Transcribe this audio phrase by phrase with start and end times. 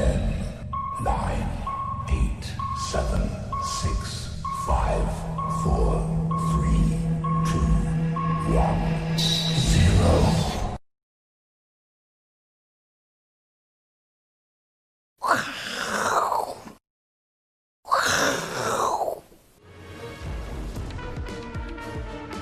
[0.00, 0.16] Ten,
[1.04, 1.46] nine,
[2.08, 2.44] eight,
[2.90, 3.20] seven,
[3.62, 5.04] six, five,
[5.62, 6.00] four,
[6.48, 6.96] three,
[7.44, 7.60] two,
[8.56, 8.80] one,
[9.58, 10.08] zero.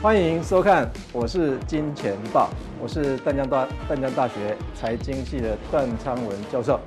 [0.01, 2.51] 欢迎收看，我是金钱报，
[2.81, 6.79] 我是淡江大淡江大学财经系的段昌文教授。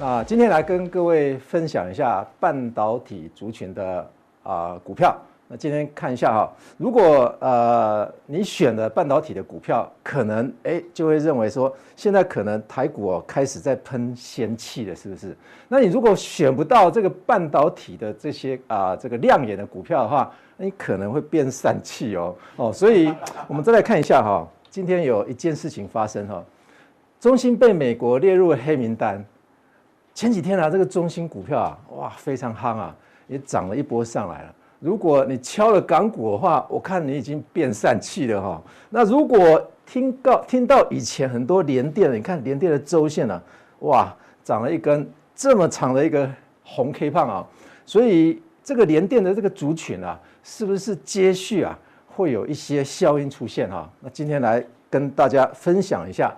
[0.00, 4.10] 那今天来跟各位分享一下半导体族群的
[4.42, 5.14] 啊、股票。
[5.46, 15.36] 那今天看一下哈，如果呃你选了半导体的股票，可能哎就会认为说，现在可能台股哦开始在喷仙气了，是不是？
[15.68, 22.72] 那你如果选不到这个半导体的这些啊、这个亮眼的股票的话，那你可能会变散气哦哦。
[22.72, 23.14] 所以
[23.46, 26.42] 我们再来看一下哈，今天有一件事情发生哈，
[27.20, 29.22] 中芯被美国列入黑名单。
[30.20, 32.94] 前几天啊，这个中芯股票啊，哇非常夯啊，
[33.26, 34.54] 也涨了一波上来了。
[34.78, 38.62] 如果你敲了港股的话，我看你已经变散气了哈。
[38.90, 43.42] 那如果听到听到以前很多联电，你看联电的周线呢、啊，
[43.78, 46.30] 哇，长了一根这么长的一个
[46.62, 47.46] 红 K 棒啊，
[47.86, 53.88] 所以这个联电的这个族群啊，是不是接续啊会有一些效应出现哈？
[54.00, 56.30] 那今天来跟大家分享一下，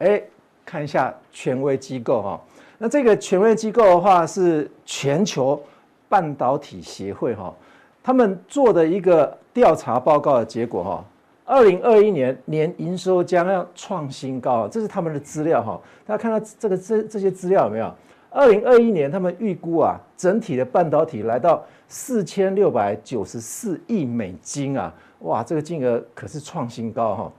[0.00, 0.20] 哎，
[0.64, 2.40] 看一下权威机构哈。
[2.82, 5.62] 那这个权威机构的话是全球
[6.08, 7.54] 半导体协会哈。
[8.02, 11.04] 他们做的一个调查报告的结果哈，
[11.44, 15.80] 二零二一年年营收将要创新高，这是他们的资料哈。
[16.04, 17.94] 大家看到这个这这些资料有没有？
[18.30, 27.32] 二零二一年他们预估啊，整体的半导体来到四千六百九十四亿美金啊，哇，这个金额可是创新高哈。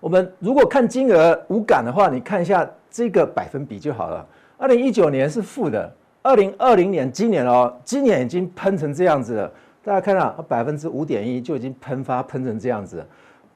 [0.00, 4.26] 我们如果看金额无感的话，你看一下这个百分比就好了。
[4.58, 5.90] 二零一九年是负的。
[6.22, 9.52] 二零二零年，今年哦，今年已经喷成这样子了。
[9.82, 13.02] 大家看到百分之五点一就已经喷发喷成这样子。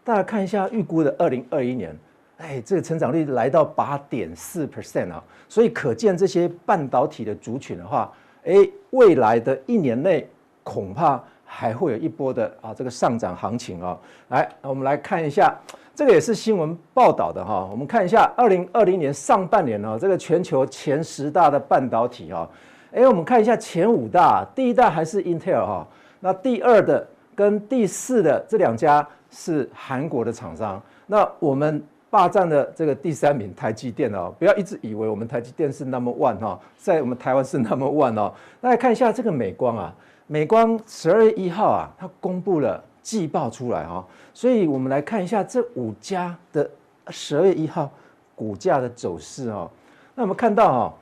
[0.03, 1.95] 大家看一下预估的二零二一年，
[2.39, 8.11] 哎，这个成长率来到八点四 percent 啊，所以可见这些半导体的族群的话，
[8.47, 8.55] 哎，
[8.93, 10.27] 未来的一年内
[10.63, 13.99] 恐怕还会有一波的啊这个上涨行情啊。
[14.29, 15.55] 来，我们来看一下。
[15.95, 22.49] 这个也是新闻报道的哈，我们看一下二零二零年上半年哦，这个全球前十大的半导体哈，
[22.93, 25.87] 哎，我们看一下前五大，第一大还是 Intel 哈，
[26.19, 27.07] 那第二的
[27.37, 39.95] 跟第四的这两家是韩国的厂商，那我们霸占的这个第三名台积电哦，不要一直以为我们台积电是 number one 哈，在我们台湾是 number one 哦，大家看一下这个美光啊，
[40.27, 42.83] 美光十二月一号啊，它公布了。
[43.05, 46.69] 季报出来哈，所以我们来看一下这五家的
[47.11, 47.93] 十二月一号
[48.35, 49.71] 股价的走势哦。
[50.15, 50.95] 那我们看到哈，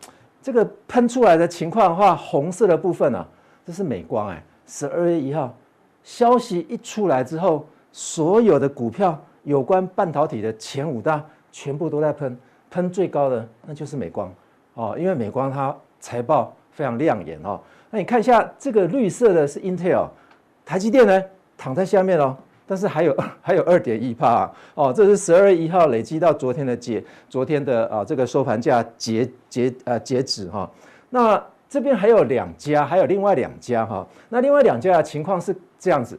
[0.42, 3.24] 这个喷出来的情况的话，红色的部分呢，
[3.64, 5.54] 这是美光哎，十二月一号
[6.02, 12.36] 消息一出来之后，所有的股票有关半导体的前五大全部都在喷，
[12.68, 14.34] 喷最高的那就是美光
[14.74, 17.60] 哦，因为美光它财报非常亮眼哦。
[17.90, 20.08] 那你看一下这个绿色的是 Intel，
[20.64, 21.22] 台积电呢？
[21.62, 22.36] 躺在下面哦，
[22.66, 30.68] 但是还有 还有二点一帕哦，这是十二月一号累积到昨天的结，昨天的啊这个收盘价截截呃截止哈。
[31.10, 34.04] 那这边还有两家，还有另外两家哈。
[34.28, 36.18] 那另外两家的情况是这样子，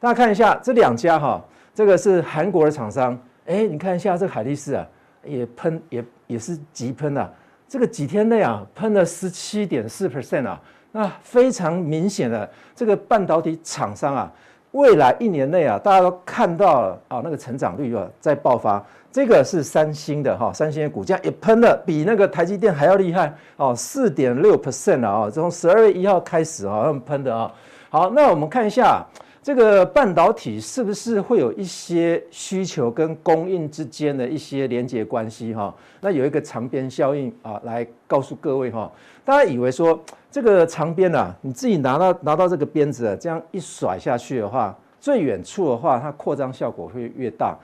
[0.00, 1.44] 大家看一下这两家哈，
[1.74, 4.86] 这个是韩国的厂商，哎，你看一下这个海力士啊，
[5.22, 7.30] 也喷也也是急喷啊，
[7.68, 10.58] 这个几天内啊喷了十七点四 percent 啊，
[10.92, 14.32] 那非常明显的这个半导体厂商啊。
[14.78, 18.80] 未来一年内啊，大家都看到了啊，那个成长率啊在爆发。
[19.10, 27.52] 这个是三星的哈，三星的股价也喷了，比那个台积电还要厉害哦，四点六 percent 啊，从十二月一号开始啊，他们喷的啊。
[27.90, 29.04] 好，那我们看一下
[29.42, 35.74] 这个半导体是不是会有一些需求跟供应之间的一些连接关系哈？
[36.00, 38.88] 那有一个长边效应啊，来告诉各位哈，
[39.24, 39.98] 大家以为说。
[40.30, 47.56] 这个长鞭啊，你自己拿到拿到这个鞭子啊，这样一甩下去的话，最远处的话，它扩张效果会越大。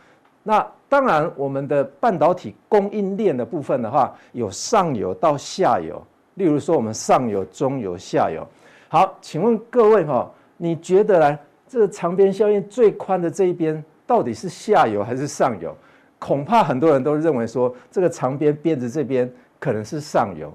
[0.43, 6.02] 那当然，我们的半导体供应链的部分的话，有上游到下游。
[6.34, 8.46] 例如说，我们上游、中游、下游。
[8.88, 11.38] 好，请问各位哈，你觉得呢？
[11.69, 15.76] 这个长鞭效应最宽的这一边，到底是下游还是上游？
[16.19, 20.52] 恐怕很多人都认为说，这个长鞭鞭子这边可能是上游，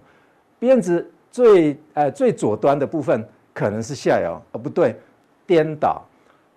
[0.57, 1.07] 鞭子。
[1.31, 4.95] 最呃最左端的部分可能是下游，哦不对，
[5.45, 6.01] 颠倒。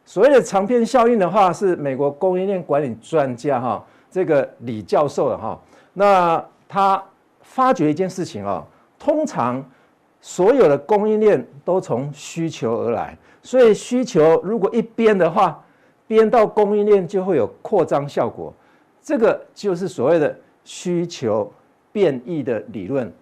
[0.04, 5.60] 所谓的长鞭效应的话，是美国供应链管理专家哈，这个李教授的哈，
[5.92, 7.02] 那他
[7.40, 8.66] 发觉一件事情啊，
[8.98, 9.64] 通常
[10.20, 15.62] 所有的供应链都从需求而来，所以需求如果一边的话，
[16.06, 18.52] 边到供应链就会有扩张效果。
[19.00, 21.52] 这个就是所谓的需求
[21.90, 23.12] 变异的理论。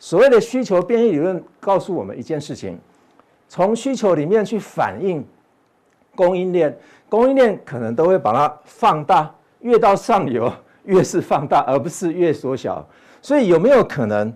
[0.00, 2.78] 所谓的需求变异理论告诉我们一件事情：
[3.48, 5.22] 从需求里面去反映
[6.16, 6.74] 供应链，
[7.08, 9.30] 供应链可能都会把它放大，
[9.60, 10.50] 越到上游
[10.84, 12.84] 越是放大，而不是越缩小。
[13.20, 14.34] 所以有没有可能，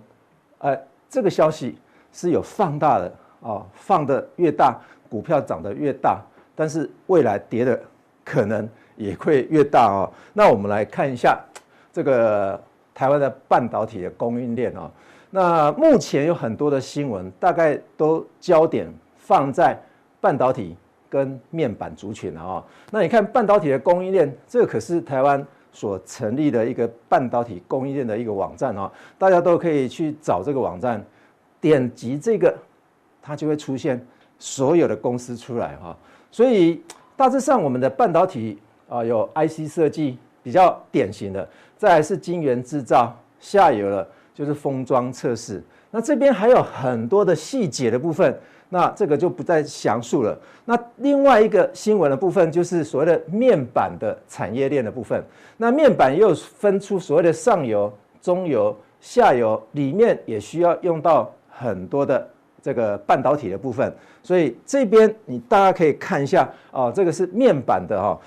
[0.58, 0.78] 呃，
[1.08, 1.78] 这个消息
[2.12, 4.78] 是有放大的哦，放得越大，
[5.08, 6.20] 股票涨得越大，
[6.54, 7.80] 但是未来跌的
[8.22, 10.12] 可能也会越大哦。
[10.34, 11.42] 那我们来看一下
[11.90, 12.62] 这个
[12.94, 14.90] 台湾的半导体的供应链哦。
[15.34, 18.86] 那目前有很多的新闻，大概都焦点
[19.16, 19.76] 放在
[20.20, 20.76] 半导体
[21.10, 22.64] 跟面板族群了啊。
[22.92, 25.44] 那你看半导体的供应链，这个可是台湾。
[25.76, 28.88] 所成立的一个半导体供应链的一个网站啊，
[29.18, 31.04] 大家都可以去找这个网站，
[31.60, 32.56] 点击这个，
[33.20, 34.00] 它就会出现
[34.38, 35.96] 所有的公司出来哈。
[36.30, 36.80] 所以
[37.16, 38.56] 大致上我们的半导体
[38.88, 48.36] 啊，有 IC 设计比较典型的，再来是晶圆制造，下游了就是封装测试，那这边还有很多的细节的部分。
[48.70, 50.36] 那这个就不再详述了。
[50.64, 55.22] 那另外一个新闻的部分就是所谓的面板的产业链的部分。
[55.58, 62.28] 那面板又分出所谓的上游、中游、下游，里面也需要用到很多的
[62.60, 63.94] 这个半导体的部分。
[64.24, 68.18] 所以这边你大家可以看一下哦，这个是面板的哈。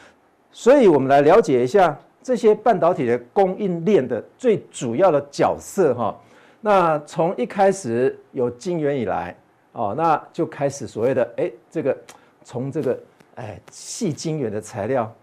[0.54, 6.14] 所以我们来了解一下这些半导体的供应链的最主要的角色哈。
[6.60, 9.34] 那从一开始有晶圆以来。
[9.72, 11.96] 哦，那就开始所谓的哎，这个
[12.44, 13.00] 从这个
[13.36, 15.14] 哎细晶圆的材料，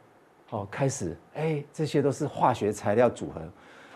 [0.50, 3.40] 哦开始哎，这些都是化学材料组合，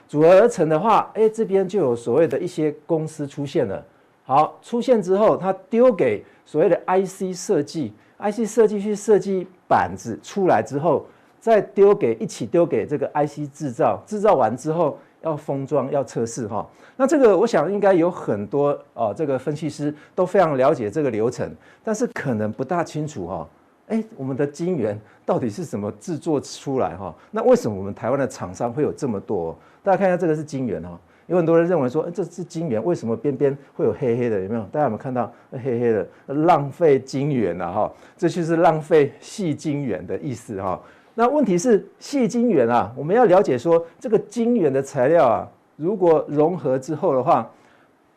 [0.08, 3.82] 组合而成的话，哎这边就有所谓的一些公司出现了。
[4.25, 11.06] 好，出现之后，它丢给所谓的 IC 设计，IC 设计去设计板子出来之后，
[11.48, 14.98] 再丢给一起丢给这个 IC 制造，制造完之后。
[15.20, 16.64] 要封装，要测试哈，
[16.96, 21.52] 那这个我想应该有很多哦，这个分析师都非常了解这个流程，
[21.82, 23.48] 但是可能不大清楚哈。
[23.88, 24.96] 哎，我们的晶圆
[25.26, 27.12] 到底是怎么制作出来哈？
[27.32, 29.58] 那为什么我们台湾的厂商会有这么多？
[29.82, 30.96] 大家看一下这个是晶圆哈，
[31.26, 34.40] 有很多人认为说，哎，这是晶圆，为什么边边会有黑黑的？
[34.40, 34.62] 有没有？
[34.70, 36.06] 大家有没有看到黑黑的？
[36.26, 40.80] 浪费晶圆了哈，这就是浪费细晶圆的意思哈。
[41.18, 47.50] 那问题是细晶圆啊，我们要了解说这个晶圆的材料啊，如果融合之后的话，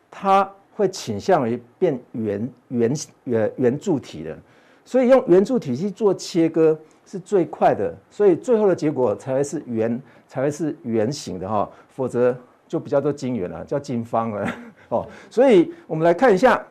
[0.08, 2.94] 它会倾向于变圆圆
[3.24, 4.38] 圆圆柱体的，
[4.84, 12.32] 所以用圆柱体去做切割是最快的，所以最后的结果才会是圆，才会是圆形的哈，否则
[12.68, 14.48] 就不叫做晶圆了，叫晶方了
[14.90, 15.04] 哦。
[15.28, 16.64] 所以我们来看一下，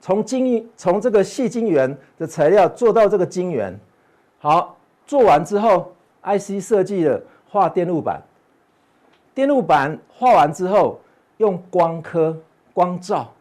[0.00, 3.76] 从晶从这个细晶圆的材料做到这个晶圆，
[4.38, 4.77] 好。
[5.08, 5.90] 做完之后
[6.22, 8.22] ，IC 设计的画电路板，
[9.34, 11.00] 电路板画完之后，
[11.38, 12.36] 用光刻、
[12.74, 13.32] 光照，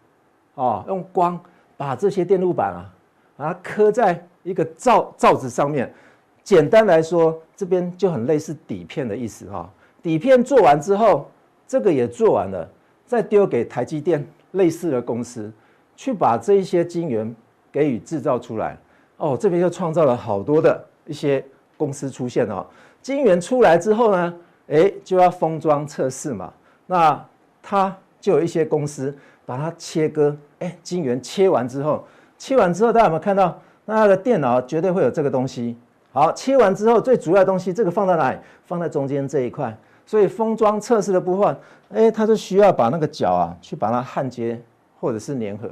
[0.56, 1.38] 哦，用光
[1.76, 2.90] 把这些电路板啊，
[3.36, 5.94] 把它刻在一个罩罩子上面。
[6.42, 9.70] 简单来说，这边就很类似底片的意思哈。
[10.02, 11.30] 底片做完之后，
[11.68, 12.66] 这个也做完了，
[13.06, 15.52] 再丢给台积电类似的公司，
[15.98, 17.36] 去把这一些晶圆
[17.74, 18.78] 给予制造出来。
[19.18, 21.44] 哦，这边又创造了好多的一些。
[21.78, 22.66] 公司出现了，
[23.02, 24.34] 晶圆出来之后呢，
[24.68, 26.52] 诶，就要封装测试嘛。
[26.88, 27.24] 那
[27.62, 29.16] 它就有一些公司
[29.46, 32.04] 把它切割，诶，晶圆切完之后，
[32.38, 33.58] 切完之后大家有没有看到？
[33.86, 35.78] 那它的电脑绝对会有这个东西。
[36.12, 38.38] 好，切完之后最主要的东西，这个放在哪里？
[38.66, 39.78] 放在中间这一块。
[40.06, 41.58] 所以封装测试的部分，
[41.90, 44.60] 诶，它就需要把那个角啊，去把它焊接
[45.00, 45.70] 或者是粘合。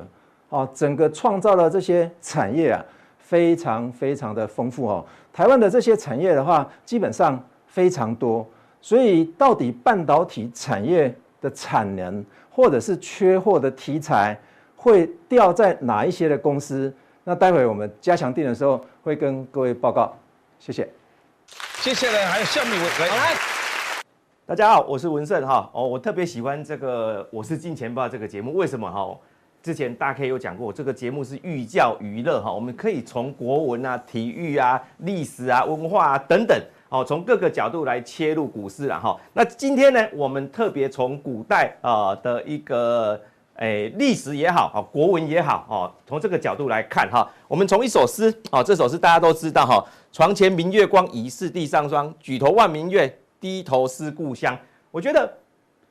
[0.49, 2.85] 哦，整个创造了这些产业啊。
[3.27, 5.03] 非常非常的丰富哦，
[5.33, 8.47] 台湾的这些产业的话，基本上非常多，
[8.79, 14.39] 所以到底半导体产业的产能或者是缺货的题材
[14.75, 16.93] 会掉在哪一些的公司？
[17.23, 20.15] 那待会我们加强定的时候会跟各位报告。
[20.59, 20.87] 谢谢。
[21.81, 23.33] 接下来还有下面一位来，
[24.45, 29.17] 大家好，我是文胜哈哦，我特别喜欢这个《我是金钱豹》这个节目，为什么哈？
[29.65, 36.55] 之前大 K 有讲过，这个节目是寓教于乐哈，我们可以从国文啊、体育啊、历史啊、文化啊等等，
[36.89, 39.19] 哦，从各个角度来切入股市了哈。
[39.33, 43.19] 那今天呢，我们特别从古代啊的一个
[43.55, 47.27] 诶历史也好，啊国文也好，哦，从这个角度来看哈。
[47.47, 52.13] 我们从一首诗，哦，这首诗大家都知道哈，床前明月光，疑是地上霜。
[52.19, 54.55] 举头望明月，低头思故乡。
[54.91, 55.27] 我觉得。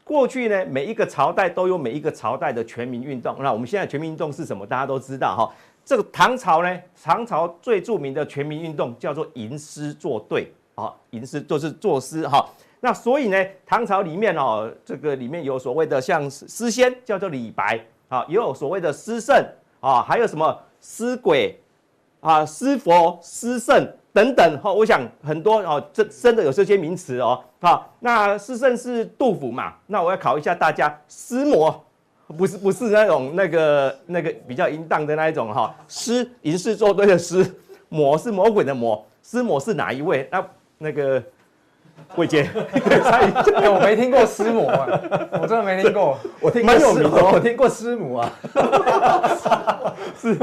[0.05, 3.35] 过去呢，每一个朝代都有每一个朝代的全民运动。
[3.41, 4.67] 那我们现在全民运动是什么？
[4.67, 5.51] 大家都知道哈。
[5.83, 12.47] 这个唐朝呢，唐朝最著名的全民运动叫做吟诗作对，啊，吟诗就是作诗哈。
[12.81, 19.35] 那所以呢，唐朝里面哦，这个里面有所谓的像诗仙叫做李白啊，也有所谓的诗圣
[19.81, 21.59] 啊，还有什么诗鬼
[22.25, 24.73] 啊、诗佛、诗圣等等哈。
[24.73, 27.39] 我想很多哦，这真的有这些名词哦。
[27.61, 29.75] 好，那诗圣是杜甫嘛？
[29.87, 31.85] 那我要考一下大家，诗魔。
[32.39, 37.45] 不是不是那种那个那个比较淫荡的那一种哈，诗吟诗作对的诗，
[37.91, 40.27] 魔是魔鬼的魔，诗魔是哪一位？
[40.33, 40.47] 那
[40.79, 41.23] 那个
[42.17, 44.87] 伟杰， 我没听过师母啊，
[45.33, 48.33] 我真的没听过，我听蛮有名的，我听过师母啊，
[50.21, 50.39] 是，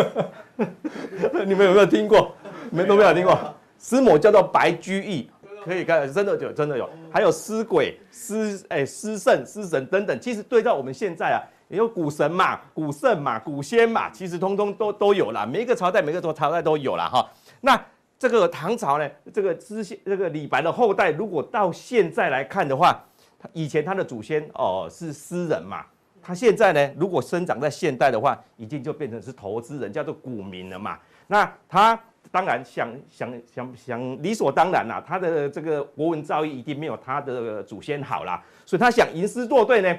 [1.46, 2.36] 你们有没有听过？
[2.70, 3.38] 没都没有听过，
[3.80, 5.30] 师母叫做白居易，
[5.64, 11.40] 可以看，真的有真的有，还有诗鬼、诗哎诗圣、诗神等等，其实对照我们现在啊。
[11.72, 15.48] 也有古神嘛、古圣嘛、古仙嘛，其实通通都都有了。
[15.48, 17.26] 每一个朝代，每个朝代都有了哈。
[17.62, 17.82] 那
[18.22, 23.04] 这个唐朝呢，这个诗这个李白的后代，如果到现在来看的话，
[23.40, 25.84] 他以前他的祖先哦是诗人嘛，
[26.22, 31.00] 他现在呢，如果生长在现代的话，已经就变成是投资人，叫做股民了嘛。
[31.26, 32.00] 那他。
[32.30, 39.94] 当然想想想想理所当然啦，他的这个国文造诣一定没有他的祖先好啦，所以他想吟诗作对呢。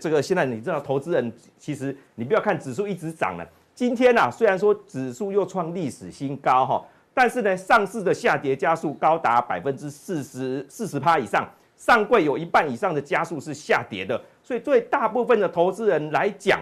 [0.00, 6.84] 这个现在你知道，投资人其实你不要看指数一直涨了，今天呐、啊、虽然说指数又创历史新高哈，
[7.16, 16.60] 但是呢上市的下跌加速高达百分之四十四十趴以上，上柜有一半以上的加速是下跌的，所以对大部分的投资人来讲，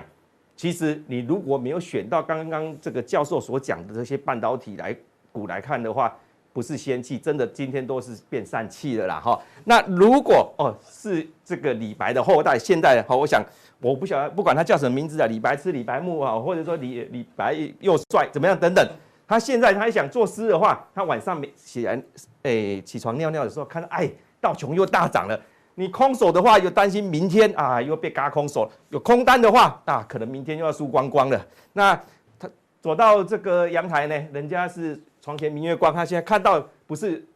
[0.54, 4.96] 其实你如果没有选到刚刚这个教授所讲的这些半导体来。
[5.34, 6.16] 股来看的话，
[6.52, 9.36] 不是仙气，真的今天都是变散气了啦哈。
[9.64, 13.44] 那如果哦是这个李白的后代，现代好，我想
[13.80, 18.88] 我不晓得，不管他叫什么名字啊，李白吃、李白木啊，或者说李李白又帅怎么样等等，
[19.26, 22.02] 他现在他还想作诗的话，他晚上没起来，
[22.42, 25.40] 哎起床尿尿的时候看到哎道琼又大涨了，
[25.74, 31.46] 你空手的话又担心明天啊又被嘎空手，有空单的话啊可能明天又要输光光了。
[31.72, 31.94] 那
[32.38, 32.48] 他
[32.80, 35.00] 走到这个阳台呢，人家是。
[35.24, 37.26] 床前明月光，他现在看到不是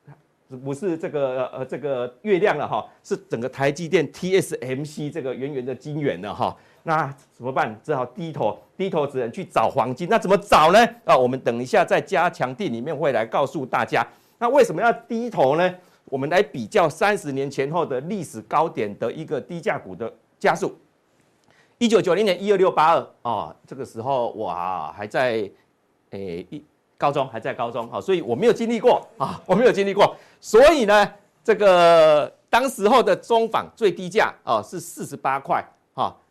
[0.62, 6.54] 不是这个呃这个月亮了哈，是整个台积电 TSMC 这个圆圆的晶圆了哈。
[6.88, 7.78] 那怎么办？
[7.84, 10.08] 只好低头低头，只能去找黄金。
[10.08, 10.78] 那怎么找呢？
[11.04, 14.02] 啊，我们等一下在加强錠里面会来告诉大家。
[14.38, 15.74] 那为什么要低头呢？
[16.06, 20.74] 我们来比较三十年前后的历史高点的一个低价股的家数。
[21.76, 24.50] 一九九零年一二六八二啊，这个时候我
[24.96, 25.48] 还在
[26.10, 26.64] 诶一。
[26.96, 31.08] 高中还在高中，好，所以我没有经历过啊，我没有经历过，所以呢，
[31.44, 35.64] 这个当时候的中纺最低价啊是四十八块，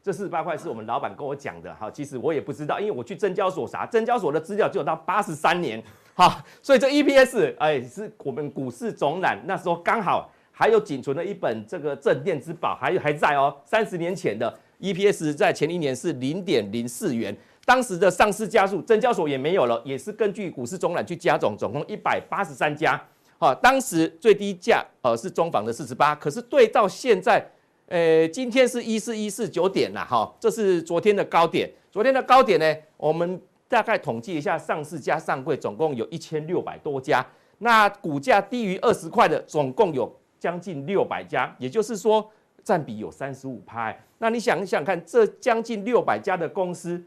[0.07, 5.83] 这四十八块是我们老板跟我讲的，哈，其实我也不知道，因为我去证交所查，证交所的资料只有到八十三年，
[6.15, 17.35] 哈，所以这 EPS 哎是我们股市总览那时候刚好还有仅存的一本这个镇店之宝，还还在哦，三十年前的 EPS 在前一年是零点零四元。
[17.65, 22.97] 当时的上市家数，证交所也没有了，也是根据股市总览去加总，总共一百八十三家。
[23.37, 27.45] 好，当时最低价呃是中房的四十八，可是对照现在，
[27.87, 31.71] 呃，今天是一四一四九点了哈，这是昨天的高点。
[31.89, 37.25] 昨天的高点呢，我们大概统计一下，上市加上柜总共有一千六百多家，
[37.59, 42.29] 那股价低于二十块的总共有将近六百家，也就是说
[42.61, 43.95] 占比有三十五趴。
[44.17, 47.01] 那你想一想看，这将近六百家的公司。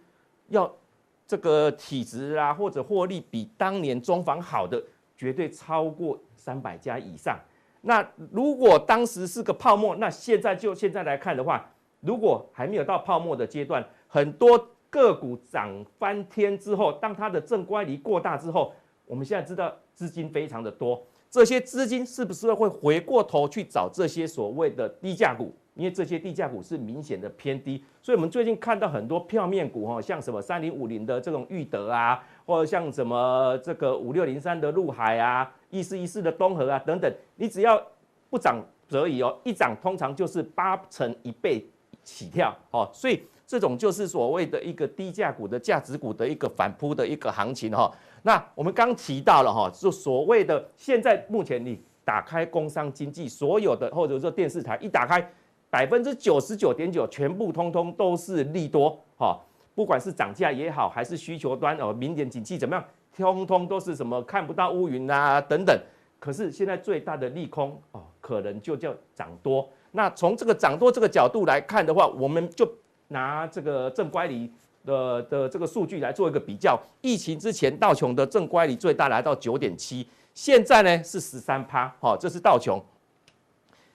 [0.48, 0.68] 要
[1.28, 4.82] 这个体质啊，或者获利比当年中房好的，
[5.16, 7.38] 绝对超过三百家以上。
[7.82, 11.70] 那如果当时是个泡沫，那现在就现在来看的话，
[12.00, 18.72] 如果还没有到泡沫的阶段，很多个股涨翻天之后，当它的正乖离过大之后，
[19.06, 25.54] 我们现在知道资金非常的多，这些资金是不是会回过头去找这些所谓的低价股？
[25.74, 37.80] 因为这些低价股是明显的偏低，所以我们最近看到很多票面股哈，像什么三零五零的这种裕德啊，或者像什么这个五六零三的陆海啊，一四一四的东河啊等等，你只要
[38.28, 41.64] 不涨则已哦，一涨通常就是八成一倍
[42.02, 47.88] 起跳哦，所以这种就是所谓的一个低价股的价值股的一个反扑的一个行情哈。
[48.22, 55.24] 那我们刚提到了哈，就所谓的现在目前你打开工商经济所有的或者说电视台一打开。
[55.72, 59.38] 百分之九十九点九，全部通通都是利多，哈，
[59.80, 62.84] 不管是涨价也好，还是需求端哦，明年景气怎么样，
[63.16, 65.74] 通通都是什么看不到乌云啊等等。
[66.18, 69.66] 可是现在最大的利空哦，可能就叫涨多。
[69.92, 72.70] 那从这个涨多这个角度来看的话，我们就
[73.08, 74.52] 拿这个正乖离
[74.84, 76.78] 的的这个数据来做一个比较。
[77.00, 82.78] 疫情之前道琼的正乖离最大来到九点七，现在呢是十三趴，好，这是道琼。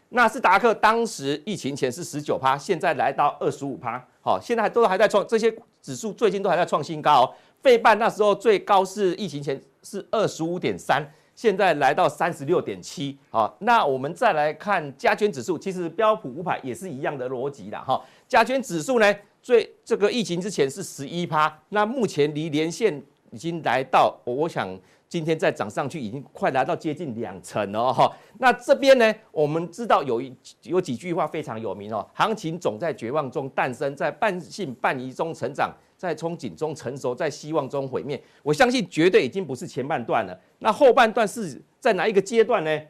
[0.09, 7.33] 纳斯达克当时疫情前是十九趴，现在来到二十五趴，好，现在都还在创这些指数最近都还在创新高哦。
[7.61, 24.69] 费半那时候最高是疫情前是二十五点三，现在来到三十六点七，好，那我们再来看加权指数，其实标普五百也是一样的逻辑啦，哈，加权指数呢，最这个疫情之前是十一趴，那目前离年线已经来到，我想。
[25.07, 28.11] 今天再涨上去，已经快来到接近两成了哈。
[28.39, 32.05] 那这边呢，我们知道有一有几句话非常有名哦。
[32.13, 38.21] 行情总在绝望中诞生，在半信半疑中成长，在憧憬中成熟，在希望中毁灭。
[38.43, 40.37] 我相信绝对已经不是前半段了。
[40.59, 42.81] 那后半段是在哪一个阶段呢？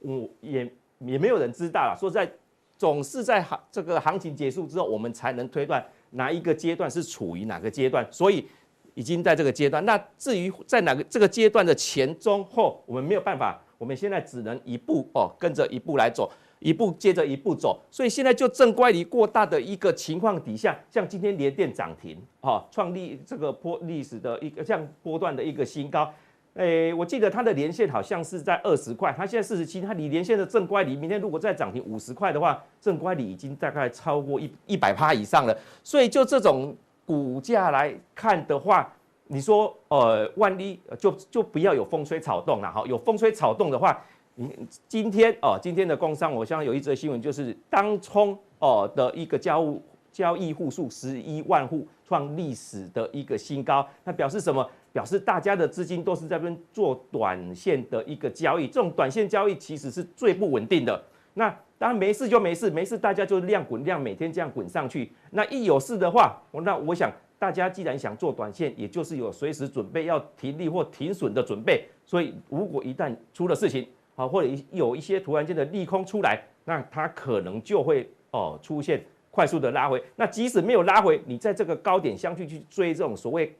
[0.00, 1.96] 我也也没有人知道了。
[1.98, 2.30] 说在，
[2.76, 8.06] 总是在行这个行情结束之后，我们才能推断哪一个阶段是处于哪个阶段。
[8.10, 8.46] 所以。
[8.94, 17.80] 已经在这个阶段，那至于在哪个这个阶段的前中后，我们没有办法，我们现在只能一步哦，跟着一步来走，一步接着一步走。
[17.90, 26.12] 所以现在就正乖离过大的一个情况底下，像今天连电涨停，哈，创立这个波历史的一个这样波段的一个新高。
[26.54, 35.56] 诶，我记得它的年线好像是在二十块，它现在四十七，它离连线的正乖离，明天如果再涨停五十块的话，正乖离已经大概超过一一百趴以上了。
[35.84, 36.76] 所以就这种。
[37.10, 38.88] 股价来看的话，
[39.26, 42.84] 你说，呃，万一就就不要有风吹草动了哈。
[42.86, 44.00] 有风吹草动的话，
[44.36, 49.74] 你今天哦，今天的工商，我相信有一则新闻，就是当冲哦的一个交
[50.12, 53.84] 交易户数十一万户，创历史的一个新高。
[54.04, 54.64] 那表示什么？
[54.92, 58.68] 表示大家的资金都是在这边做短线的一个交易。
[58.68, 61.02] 这种短线交易其实是最不稳定的。
[61.34, 65.10] 那当然没事就没事，没事大家就量滚量，每天这样滚上去。
[65.30, 71.86] 那一有事的话，那我想大家既然想做短线，也就是有随时准备要停利或停损的准备。
[72.04, 80.04] 所以如果一旦出了事情，啊，或者有一些突然间的利空出来，那它可能就会哦出现快速的拉回。
[80.16, 83.56] 那即使没有拉回，你在这个高点相去去追这种所谓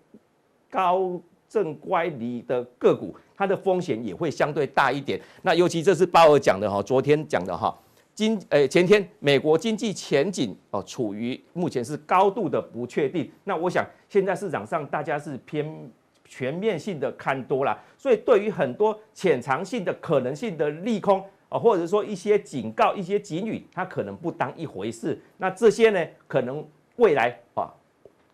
[0.69, 1.19] 高
[1.49, 3.17] 正乖离的个股。
[3.35, 5.19] 它的风险也会相对大一点。
[5.41, 7.75] 那尤其这是鲍尔讲的哈，昨天讲的哈，
[8.15, 13.31] 今诶前天美国经济前景哦处于目前是高度的不确定。
[13.45, 15.91] 那我想现在市场上大家是偏
[16.27, 25.19] 全面性的看多了，所以对于很多潜藏性的可能性的利空啊，或者说一些警告、一些警语，它可能不当一回事。
[25.39, 26.65] 那这些呢，可能
[26.97, 27.73] 未来啊。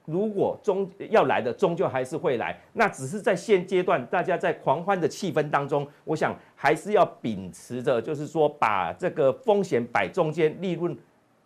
[0.07, 2.59] 如果终要来的，终究还是会来。
[2.73, 10.97] 那只是在现阶段，大家在狂欢的气氛当中，我想还是要秉持着，就是说把这个风险摆中间，利润，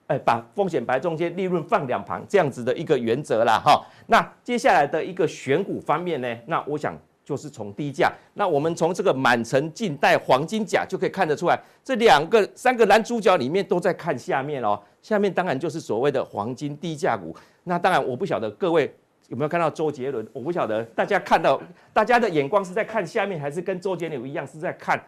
[0.06, 3.58] 哎，把风险摆中间，利润放两旁，这样子的一个原则啦。
[3.64, 3.84] 哈。
[4.06, 6.96] 那接下来的一个选股方面呢，那我想
[7.30, 8.12] 就是从低价。
[8.34, 14.80] 那我们从这个满城尽带黄金甲就可以看得出来，这两个三个男主角里面都在看下面哦。
[15.00, 17.34] 下面当然就是所谓的黄金低价股。
[17.62, 18.92] 那当然，我不晓得各位
[19.28, 21.62] 有没有看到周杰伦，我不晓得大家看到
[21.92, 25.00] 大家的眼光是在看下面，还是跟周杰伦一样是在看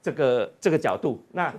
[0.00, 1.20] 这个 这个角度？
[1.32, 1.52] 那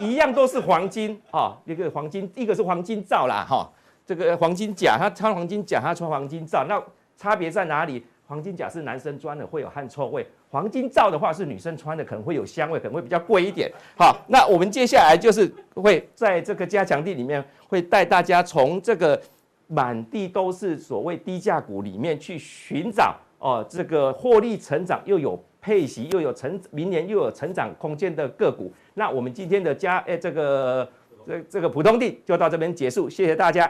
[0.00, 3.70] 一样都是黄金哦，一个黄金，一个是黄金罩啦哈，
[4.04, 6.82] 这个黄金甲，他穿黄金甲，他穿黄金罩，那
[7.16, 8.04] 差别在哪里？
[8.26, 13.70] 黄金甲是男生穿的，会有汗臭味；黄金罩的话是女生穿的，可能会有香味，可能会比较贵一点。
[13.96, 19.20] 好，那我们接下来就是会在这个加强地里面，会带大家从这个。
[19.68, 28.72] 满地都是所谓低价股里面去寻找哦，这个获利成长又有配息又有成明年又有成长空间的个股。
[28.94, 30.88] 那我们今天的加诶这个
[31.26, 33.68] 这这个普通地就到这边结束，谢谢大家。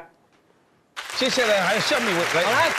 [1.14, 2.71] 接下来还有下面伟来，来，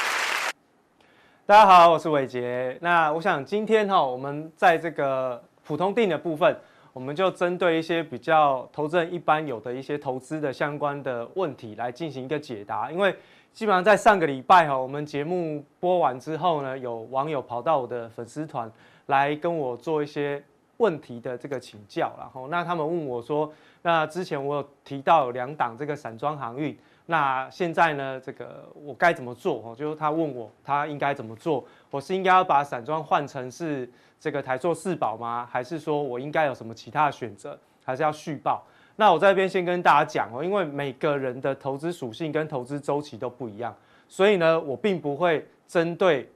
[1.47, 2.77] 大家好，我是伟杰。
[2.81, 6.53] 那我想今天哈，我们在这个普通定的部分。
[6.91, 12.91] 我们就针对一些比较投资人一般有的一些投资的相关的问题来进行一个解答。
[12.91, 13.15] 因为
[13.53, 18.69] 基本上在上个礼拜哈，我们节目播完之后呢，有网友跑到我的粉丝团
[19.05, 20.43] 来跟我做一些
[20.75, 23.49] 问题的这个请教，然后那他们问我说，
[23.83, 29.63] 那之前我有提到两档这个散装航运，那现在呢，这个我该怎么做？
[29.65, 33.89] 哦，就是他问我他应该怎么做，我是应该要把散装换成是。
[34.19, 35.47] 这个台塑四宝吗？
[35.47, 37.55] 还是说我应该有什么其他的选择？
[37.85, 38.65] 还是要续报？
[38.95, 43.75] 那我这边先跟大家讲哦，因为每个人的投资属性跟投资周期都不一样，
[44.07, 46.27] 所以呢，我并不会针对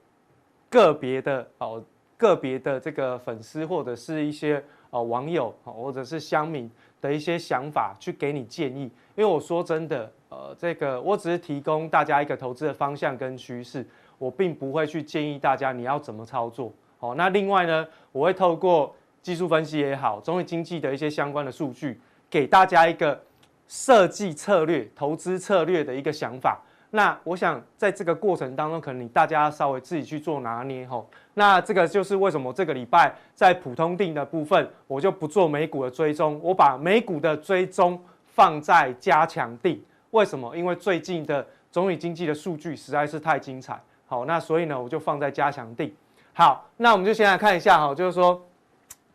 [0.70, 1.82] 个别的哦
[2.16, 8.82] 个别的这个粉丝或者是一些哦网友或者是乡民的一些想法去给你建议。
[9.16, 10.08] 因为我说真的，
[10.42, 13.86] 呃，这个我只是提供大家一个投资的方向跟趋势，
[14.18, 16.72] 我并不会去建议大家你要怎么操作。
[16.98, 23.20] 好，那另外呢，我会透过技术分析也好，总体经济的一些相关的数据，给大家一个
[23.68, 26.60] 设计策略、投资策略的一个想法。
[26.90, 31.08] 那我想在这个过程当中，可能你大家稍微自己去做拿捏吼。
[31.34, 39.80] 那这个就是为什么这个礼拜在普通定的部分，我就不做美股的追踪，我把美股的追踪放在加强定。
[40.12, 40.54] 为什么？
[40.54, 43.80] 因为最近的总体经济的数据实在是太精彩。
[44.06, 45.92] 好，那所以呢，我就放在加强定。
[46.34, 48.40] 好，那我们就先来看一下哈，就是说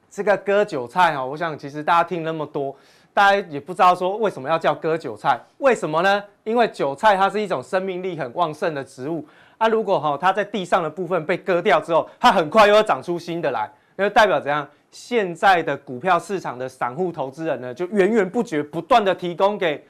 [0.09, 2.75] 这个割韭菜哈，我想其实大家听那么多。
[3.13, 5.39] 大家也不知道说为什么要叫割韭菜？
[5.59, 6.23] 为什么呢？
[6.43, 9.23] 因为韭菜它是一种生命力很旺盛的植物
[9.59, 9.67] 啊。
[9.67, 14.67] 如果哈它在地上的部分被割掉之后，它很快又要长出新的来，那就代表怎样？
[14.89, 19.85] 现在的股票市场的散户投资人呢，就源源不绝不断的提供给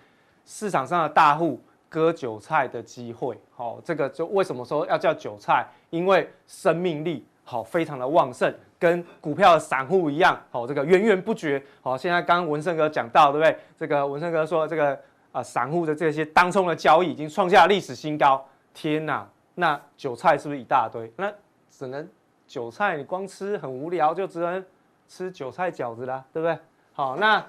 [0.48, 3.40] 市场上的大户割韭菜的机会。
[3.54, 5.68] 好，这个就为什么说要叫韭菜？
[5.92, 8.52] 因为生命力好非常的旺盛。
[8.80, 11.60] 跟股票的散户一样，好，这个源源不绝。
[11.82, 13.58] 好，现在刚刚文胜哥讲到，对不对？
[13.76, 14.96] 这个文胜哥说，这个
[15.32, 18.46] 啊，散户的这些当冲的交易已经创下历史新高。
[18.76, 21.12] 天哪，那韭菜是不是一大堆？
[21.18, 21.34] 那
[21.72, 22.08] 只能
[22.48, 24.64] 韭菜，你光吃很无聊，就只能
[25.08, 26.56] 吃韭菜饺子啦，对不对？
[26.94, 27.44] 好，那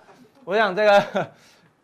[0.46, 1.30] 我想这个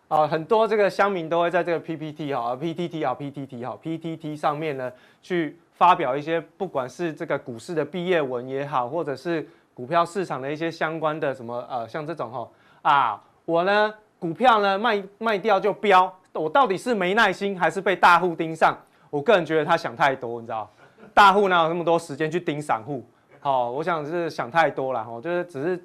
[0.08, 5.58] 啊，很多这个乡民都会在这个 PPT 哈，PTT 啊，PTT 哈，PTT 上面呢去。
[5.76, 12.48] 发表一些不管是这个股市的毕业文也好，或者是股票市场的一些相关的什么呃，像这种哈
[12.82, 18.78] 啊，我呢股票呢卖卖掉就飙，我到底是没耐心还是被大户盯上？
[19.10, 20.70] 我个人觉得他想太多，你知道，
[21.12, 23.04] 大户哪有那么多时间去盯散户？
[23.40, 25.84] 好，我想是想太多了哈，就是只是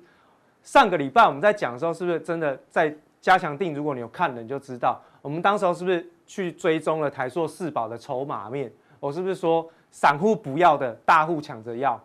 [0.61, 3.73] 上个礼拜我们在讲的时候，是不是真的在加强定？
[3.73, 8.71] 如果你有看的，你就知道我们当时候是不是去追踪了台塑四宝的筹码面？
[8.99, 9.69] 我是不是说？
[9.91, 11.99] 散户不要的，大户抢着要；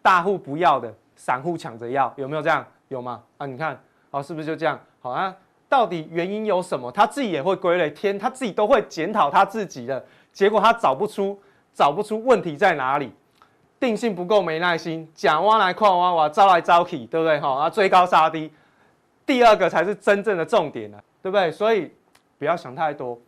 [0.00, 2.64] 大户不要的，散户抢着要，有没有这样？
[2.88, 3.22] 有吗？
[3.36, 3.78] 啊，你看，
[4.10, 4.80] 好，是不是就这样？
[5.02, 5.36] 好啊，
[5.68, 6.90] 到底原因有什么？
[6.90, 10.02] 他自己也会归类，天，他自己都会检讨他自己的，
[10.32, 11.38] 结果他找不出，
[11.74, 13.12] 找不出问题在哪里，
[13.78, 17.38] 定性不够，没耐心，讲挖来矿挖挖，招来招去，对不对？
[17.38, 18.50] 好啊，追高杀低，
[19.26, 21.50] 第二个才是真正的重点呢，对不对？
[21.50, 21.90] 所以
[22.38, 23.20] 不要想太多。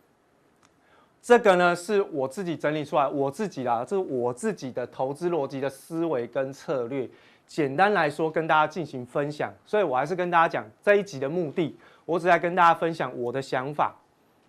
[1.21, 7.07] 这个呢是我自己整理出来，我自己啦，这是我自己的投资逻辑的思维跟策略。
[7.45, 9.53] 简单来说，跟大家进行分享。
[9.65, 13.93] 所以我还是跟大家讲这一集的目的，我只在跟大家分享我的想法，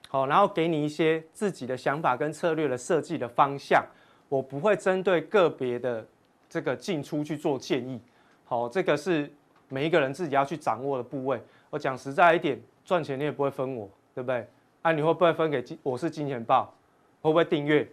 [0.09, 3.85] 好，然后给你一些自己的想法跟策略的设计的方向。
[4.29, 6.07] 我不会针对个别的
[6.49, 8.01] 这个进出去做建议，
[8.45, 9.29] 好，这个是
[9.71, 11.43] 每一个人自己要去掌握的部位。
[11.71, 14.47] 我讲实在一点，赚钱你也不会分我，对不对？
[14.83, 15.79] 啊，你会不会分给金？
[15.83, 16.75] 我是金钱豹，
[17.23, 17.89] 会不会订阅？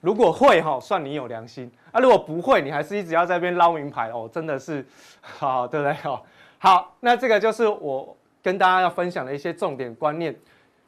[0.00, 2.00] 如果会哈，算你有良心啊。
[2.00, 4.82] 如果不会，你还是一直要在那边捞名牌哦，真的是
[5.20, 5.92] 好， 对不对？
[5.94, 6.24] 好，
[6.58, 10.34] 好，那这个就是我跟大家要分享的一些重点观念。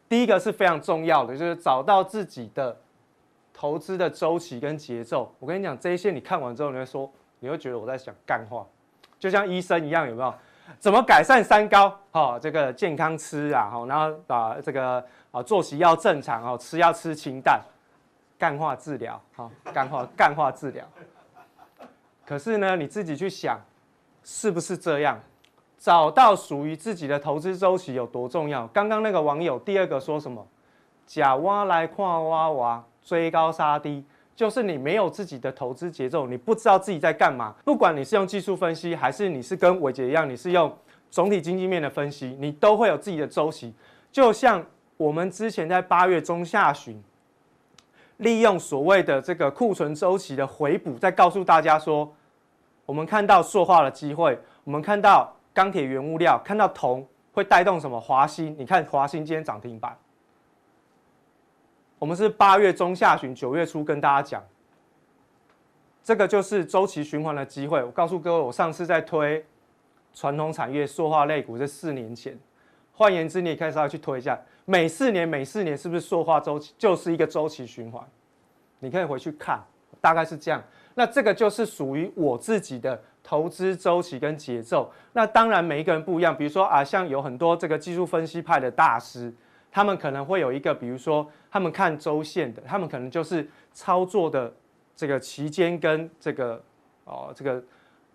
[0.08, 2.76] 第一个是非常重要的，就是找到自己的
[3.52, 5.34] 投资的周期跟节奏。
[5.38, 8.66] 我跟你讲，这一些你看完之后，你会说，你会觉得我在讲干话，
[9.22, 10.34] 就像医生一样，有没有？
[10.80, 11.96] 怎么改善三高？
[12.10, 17.60] 好，这个健康吃啊，好，然后把这个啊作息要正常哦，吃要吃清淡，
[18.36, 20.84] 干化治疗，好，干化干化治疗。
[22.26, 23.60] 可是呢，你自己去想，
[24.24, 25.16] 是不是这样？
[25.78, 28.66] 找到属于自己的投资周期有多重要？
[28.68, 30.44] 刚刚那个网友第二个说什么？
[31.06, 34.04] 假挖来看挖挖，追高杀低。
[34.34, 37.54] 就是你没有自己的投资节奏，你不知道自己在干嘛。
[37.64, 40.74] 不管你是用技术分析，还是你是跟伟杰一样，你是用
[41.10, 43.72] 总体经济面的分析，你都会有自己的周期。
[44.10, 44.64] 就像
[44.96, 47.02] 我们之前在八月中下旬，
[48.18, 52.10] 利用所谓的这个库存周期的回补，在告诉大家说，
[52.86, 58.54] 我们看到塑化的机会，我们看到钢铁原物料，看到铜会带动什么华兴？
[58.58, 59.96] 你看华兴今天涨停板。
[62.02, 64.42] 我们是八月中下旬、九月初跟大家讲，
[66.02, 67.80] 这个就是周期循环的机会。
[67.80, 69.46] 我告诉各位，我上次在推
[70.12, 72.36] 传统产业塑化类股是四年前，
[72.92, 78.04] 换言之，你也可以稍微去推一下，每四年、每四年是不是塑化周期就是一个周期循环？
[78.80, 79.62] 你可以回去看，
[80.00, 80.60] 大概是这样。
[80.96, 84.92] 那这个就是属于我自己的投资周期跟节奏。
[85.12, 89.32] 那当然每一个人不一样，比如说啊，像有很多这个技术分析派的大师。
[89.72, 94.52] 他们可能会有一个，比如说他们看周线的，他们可能就是操作的
[94.94, 96.62] 这个期间跟这个
[97.04, 97.60] 哦这个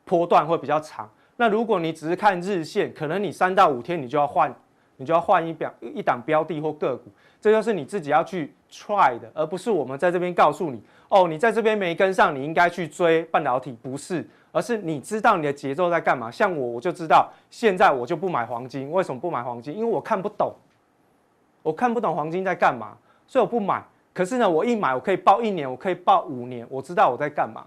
[0.06, 1.10] 波段会比较长。
[1.36, 4.54] 那如果你只是看日线，可能你三到五天你就要换，
[4.98, 16.32] 你就要换一表一档标的或个股，这就是你自己要去 try 的，而不是我们在这边告诉你，哦，你在这边没跟上，你应该去追半导体，不是，而是你知道你的节奏在干嘛。
[16.32, 19.76] 像我，我就知道，现在我就不买黄金，为什么不买黄金？
[19.76, 20.56] 因为我看不懂，
[21.62, 23.84] 我看不懂黄金在干嘛，所以我不买。
[24.14, 27.66] 可是呢，我一买，我可以报一年，我可以报五年，我知道我在干嘛，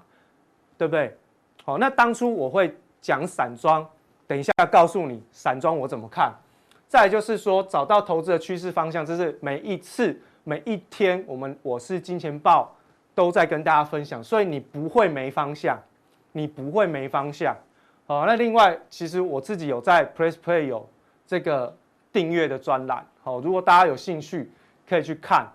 [0.77, 1.17] 对不对？
[1.65, 3.87] 好，那当初我会讲散装，
[4.27, 6.33] 等一下告诉你散装我怎么看。
[6.89, 12.75] 再就是说，找到投资的趋势方向，这是每一次每一天我们我是金钱豹
[13.15, 15.79] 都在跟大家分享，所以你不会没方向，
[16.33, 17.55] 你不会没方向。
[18.09, 20.85] 好，那另外其实我自己有在 Press Play 有
[21.29, 21.73] 这个
[22.13, 24.51] 订阅的专栏，好，如果大家有兴趣
[24.89, 25.47] 可以去看。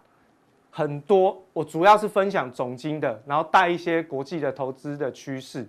[0.77, 5.65] 很多，我主要是分享总经的，然后带一些国际的投资的趋势。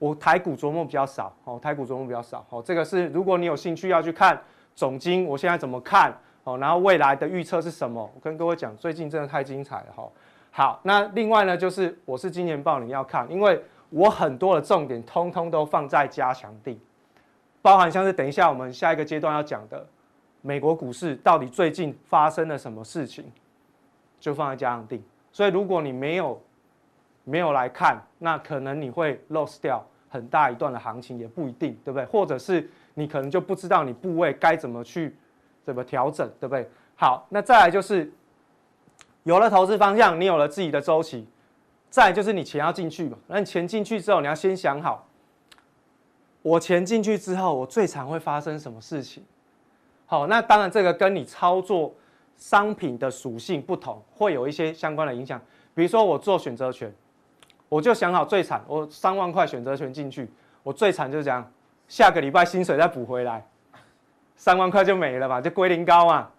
[0.00, 4.36] 我台股琢磨比较少，哦，台股琢磨比较少，哦，这个是如果你有兴趣要去看
[4.74, 8.02] 总经，我现在怎么看，哦，然后未来的预测是什么？
[8.12, 10.08] 我跟各位讲，最近真的太精彩了，哈。
[10.50, 16.76] 好，那另外呢，就是我是今年报，你要看，因为我很多的重点通通都放在加强錠，
[17.62, 19.86] 包含像是等一下我们下一个阶段要讲的
[20.40, 23.24] 美国股市到底最近发生了什么事情。
[24.18, 26.38] 就放在加上定，所以如果你没有
[27.24, 32.04] 没有来看，那可能你会 lose 掉很大一段的行情，也不一定，对不对？
[32.04, 35.16] 或者是你可能就不知道你部位该怎么去
[35.64, 36.68] 怎么调整，对不对？
[36.96, 38.12] 好，那再来就是
[39.22, 41.26] 有了投资方向，你有了自己的周期，
[41.88, 43.16] 再就是你钱要进去嘛。
[43.26, 45.08] 那你钱进去之后，你要先想好，
[46.42, 49.24] 我钱进去之后，我最常会发生什么事情？
[50.06, 51.94] 好，那当然这个跟你操作。
[52.36, 55.38] 商品的属性不同，会有一些相关的影响。
[55.74, 56.90] 比如说，我做选择权，
[57.68, 60.26] 我就想好最惨，我三万块选择权进去，
[60.62, 61.46] 我最惨就是这样，
[61.86, 63.46] 下个礼拜薪水再补回来，
[64.36, 66.30] 三万块就没了嘛，就归零高嘛。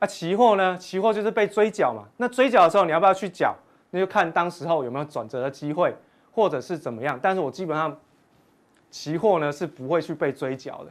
[0.00, 0.76] 啊，期货呢？
[0.76, 2.02] 期货就是被追缴嘛。
[2.16, 3.54] 那追缴的时候，你要不要去缴？
[3.90, 5.94] 那就看当时候有没有转折的机会，
[6.32, 7.16] 或者是怎么样。
[7.22, 7.96] 但是我基本上，
[8.90, 10.90] 期货呢是不会去被追缴的。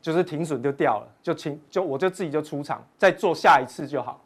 [0.00, 4.20] 就是停损就掉了，就停就我就自己就出场，再做下一次就好。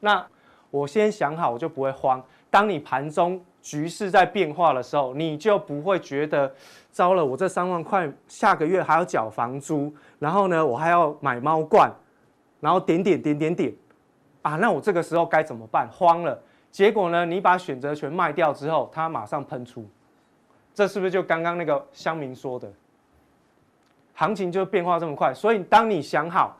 [0.00, 0.26] 那
[0.70, 2.18] 我先想好，我就不会慌。
[2.48, 6.50] 当你盘中局势在变化的时候，你就不会觉得
[6.90, 11.92] 糟了，我这三万块下个月还要缴房租，然后呢，我还要买猫罐，
[12.60, 13.70] 然后点点点点点
[14.40, 15.86] 啊，那我这个时候该怎么办？
[15.92, 16.42] 慌了。
[16.70, 19.86] 结果呢，你把选择权卖掉之后，它马上喷出，
[20.78, 22.72] 这是不是就刚刚那个乡民说的？
[24.14, 26.56] 行情就变化这么快，所以当你想好，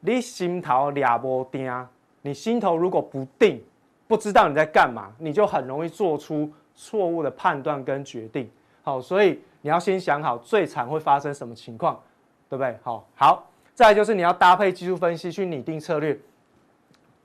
[0.00, 1.88] 你心头俩不定，
[2.20, 3.64] 你心头如果不定，
[4.06, 8.46] 不知道你在干嘛，你就很容易做出错误的判断跟决定。
[8.82, 11.98] 好，所以你要先想好最惨会发生什么情况，
[12.50, 12.78] 对不对？
[12.82, 16.18] 好，好，再来就是你要搭配技术分析去拟定策略，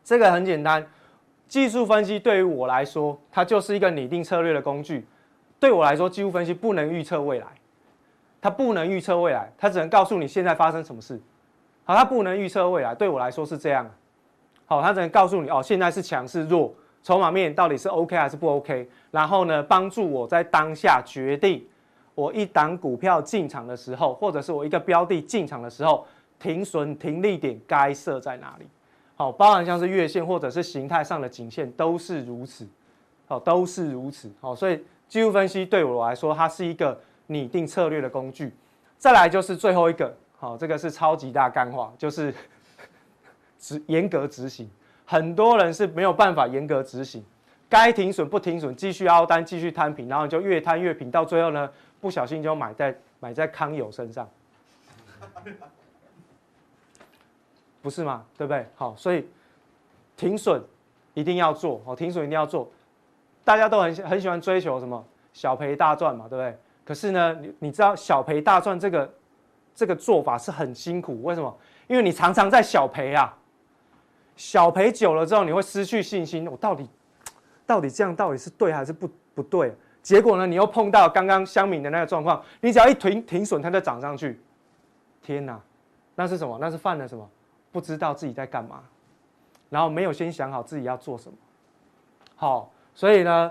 [0.01, 0.88] 这个很简单。
[1.49, 5.05] 技术分析对于我来说，它就是一个拟定策略的工具。
[5.60, 7.48] 对我来说，技术分析不能预测未来。
[8.39, 11.20] 它不能预测未来，它只能告诉你现在发生什么事。
[11.84, 13.89] 好，它不能预测未来，对我来说是这样。
[14.65, 18.88] 好，它只能告诉你哦，现在是强是弱，筹码面到底是 OK 还是不 OK。
[19.10, 21.65] 然后呢，帮助我在当下决定，
[22.13, 26.06] 我一档股票进场的时候，或者是我一个标的进场的时候，
[26.38, 28.67] 停损停利点该设在哪里？
[29.15, 32.67] 好，包含像是月线或者是形态上的颈线都是如此。
[33.26, 34.32] 好，都是如此。
[34.39, 37.00] 好，所以技术分析对我来说，它是一个。
[37.30, 38.56] 拟定策略的工具，
[38.98, 42.34] 再来就是最后一个，好，这个是超级大干话，就是
[43.60, 44.72] 执严格执行。
[45.06, 47.22] 很多人是没有办法严格执行，
[47.67, 54.26] 该停损不停损，继续凹单，继续摊平，然后就越摊越平，到最后呢，不小心就买在买在康友身上，
[57.82, 58.24] 不是吗？
[58.38, 58.65] 对不对？
[58.74, 59.28] 好，所以
[60.15, 60.63] 停损
[61.13, 62.72] 一定要做，好，停损一定要做。
[63.47, 66.60] 大家都很很喜欢追求什么小赔大赚嘛，对不对？
[66.83, 69.10] 可是呢，你你知道小赔大赚这个
[69.73, 71.57] 这个做法是很辛苦，为什么？
[71.88, 73.33] 因为你常常在小赔啊，
[74.36, 76.45] 小赔久了之后，你会失去信心。
[76.45, 76.89] 我到底
[77.65, 79.73] 到底这样到底是对还是不不对？
[80.01, 84.41] 结果呢，你又碰到刚刚乡民的那个状况，你只要一停停损，它就涨上去。
[85.21, 85.57] 天哪，
[86.15, 86.57] 那是什么？
[86.60, 87.25] 那是犯了什么？
[87.71, 88.83] 不知道自己在干嘛，
[89.69, 91.38] 然后没有先想好自己要做什么。
[92.36, 93.49] 好，所以呢。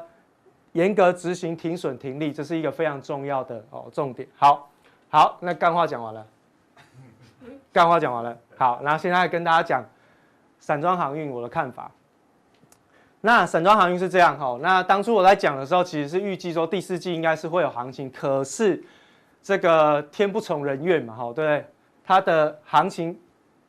[0.72, 4.28] 严格执行停损停利，这是一个非常重要的哦重点。
[4.36, 4.70] 好，
[5.08, 6.26] 好，那干话讲完了，
[7.72, 8.36] 干话讲完了。
[8.58, 9.82] 好，然后现在跟大家讲
[10.58, 11.90] 散装航运我的看法。
[13.22, 18.84] 那散装航运是这样哈，那当初我在讲的时候，其实是预计说第四季应该是会有行情，可是
[19.42, 21.64] 这个天不从人愿嘛，哈，对不对？
[22.04, 23.18] 它的行情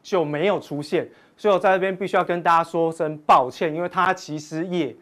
[0.04, 4.94] 就没有出现，所以我在这边必须要跟大家说声抱歉，因为它其实也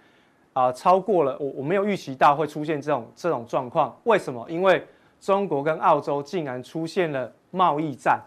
[0.55, 3.93] 啊、超过了我，我没有预期到会出现这种这种状况。
[4.05, 4.49] 为什么？
[4.49, 4.87] 因为
[5.19, 8.21] 中国跟澳洲竟然出现了贸易战。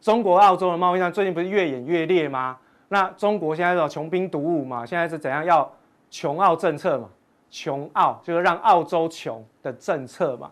[0.00, 2.56] 中国澳洲的贸易战最近不是越演越烈吗？
[2.86, 5.68] 那中国现在叫穷兵黩武嘛，现在是怎样要
[6.10, 7.08] 穷澳政策嘛？
[7.50, 10.48] 穷澳就是让澳洲穷的政策嘛。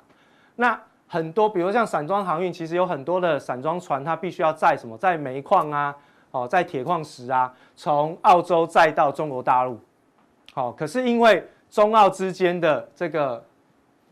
[0.56, 4.98] 那很多，比如像散装航运，其实有很多的散装船，它必须要载什么？
[4.98, 5.94] 载煤矿啊，
[6.32, 9.78] 哦，载铁矿石啊，从澳洲载到中国大陆。
[10.52, 13.44] 好，可是因为中澳之间的这个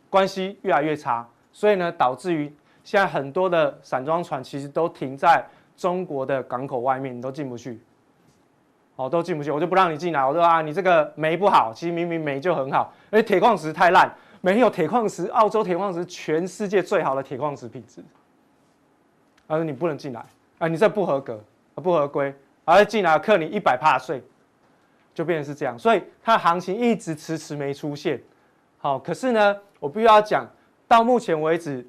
[0.09, 2.53] 关系越来越差，所以呢，导致于
[2.85, 5.45] 现在很多的散装船其实都停在
[5.77, 7.81] 中国的港口外面，你都进不去。
[8.95, 10.25] 哦，都进不去，我就不让你进来。
[10.25, 18.03] 我说啊，你这个煤不好，其实明明煤就很好，而且铁矿石太烂，没有铁矿石，澳洲铁矿石全世界最好的铁矿石品质。
[19.47, 20.25] 他说你不能进来，
[20.59, 21.39] 啊，你这不合格，
[21.75, 24.23] 不合规，而进来扣你一百趴税，
[25.17, 25.77] 就变成是这样。
[25.77, 28.23] 所以它的行情一直迟迟没出现。
[28.79, 30.47] 好，可是呢，我必须要讲，
[30.87, 31.85] 到目前为止，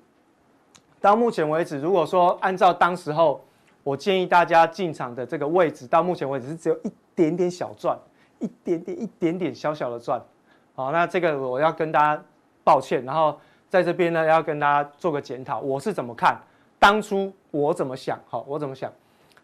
[0.99, 3.39] 到目前为止，如果说按照当时候。
[3.83, 7.97] 我建议大家进场的这个位置，到目前为止是只有一点点小赚，
[8.39, 10.21] 一点点、一点点小小的赚。
[10.75, 12.21] 好，那这个我要跟大家
[12.65, 16.37] 抱歉，然后在这边呢要跟大家做个检讨，我是怎么看，
[16.77, 18.91] 当初我怎么想，好，我怎么想。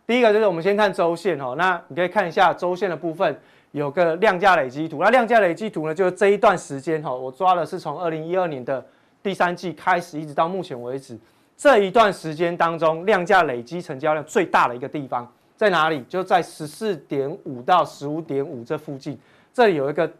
[0.06, 3.40] 第一个就是我们先看周线哦，那你可以看一下周线的部分，
[3.74, 5.00] 有个量价累积图。
[5.02, 8.84] 那量价累积图呢，就是这一段时间哈，我抓的是从二零一二年的
[9.24, 11.18] 第三季开始，一直到目前为止。
[11.58, 16.04] 这一段时间当中，量价累积成交量最大的一个地方在哪里？
[16.04, 19.20] 就在十四点五到十五点五这附近。
[19.52, 20.12] 这里有一个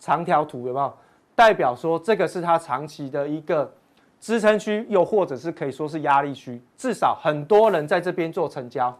[0.00, 0.92] 长条图，有没有？
[1.36, 3.72] 代表说这个是它长期的一个
[4.20, 6.60] 支撑区，又或者是可以说是压力区。
[6.76, 8.96] 至少很多人在这边做成交，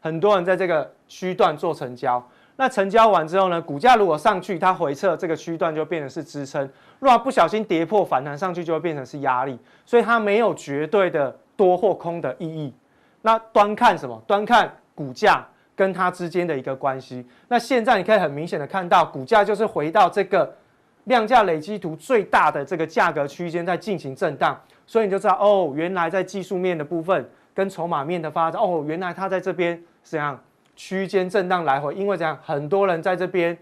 [0.00, 2.24] 很多人在这个区段做成交。
[2.60, 6.66] 那成交完之后呢，股价如果上去，它回撤这个区段就变成是支撑；
[6.98, 9.56] 如果不小心跌破反弹上去，就会变成是压力。
[9.86, 12.74] 所以它没有绝对的多或空的意义。
[13.22, 14.20] 那端看什么？
[14.26, 17.24] 端看股价跟它之间的一个关系。
[17.46, 20.52] 那现在你可以很明显的看到，股价就是回到这个
[21.04, 24.60] 量价累积图最大的这个价格区间在进行震荡。
[24.84, 30.36] 所以你就知道，哦，原来在技术面的部分跟筹码面的发展，哦，原来它在这边是这样。
[30.78, 33.58] 区间震荡来回，因为这样很多人在这边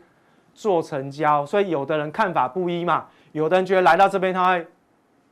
[0.53, 3.07] 做成交，所以有的人看法不一嘛。
[3.33, 4.67] 有的人觉得来到这边它会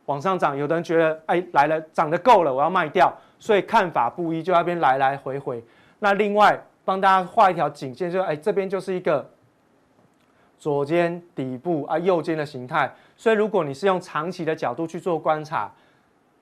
[0.07, 5.63] 往上涨，有的人觉得哎来了涨得够了，我要卖掉，所以看法不一，就那边来来回回。
[5.99, 9.31] 那另外帮大家画一条颈线，就哎这边就是一个
[10.59, 12.91] 左肩底部啊右肩的形态。
[13.19, 15.71] 所以如果你是用长期的角度去做观察，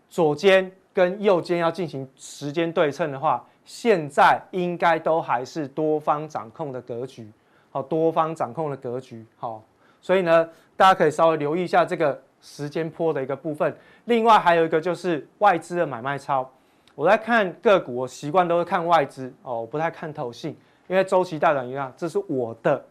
[0.09, 3.45] 左肩跟右肩要进行时间对称的话。
[3.65, 7.31] 现在应该都还是多方掌控的格局，
[7.71, 9.63] 好，多方掌控的格局，好，
[10.01, 13.75] 所以呢，大家可以稍微留意一下这个时间波的一个部分。
[14.07, 16.51] 另外还有一个就是外资的买卖超，
[16.95, 20.57] 我在看个股，我习惯都是看外资哦，我不太看投信，
[20.89, 22.85] 因为周期大涨一样，这是我的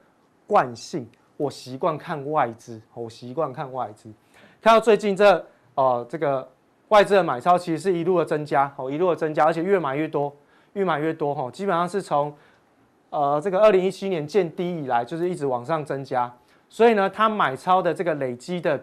[0.48, 1.06] 惯性，
[1.36, 4.10] 我习惯看外资，我习惯看外资。
[4.62, 5.38] 看到最近这
[5.76, 6.50] 哦、呃，这个
[6.88, 10.34] 外资的买超其实是一路的增加，哦，一路的增加，而且越买越多。
[10.74, 12.34] 越买越多哈，基本上是从，
[13.10, 16.32] 呃，这个二零一七年见低以来，就是一直往上增加。
[16.70, 18.82] 所以呢，它买超的这个累积的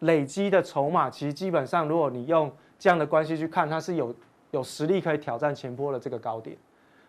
[0.00, 4.14] 累积的筹码，其实基本上，如果你用这样的关系去看，它是有
[4.50, 6.56] 有实力可以挑战前波的这个高点。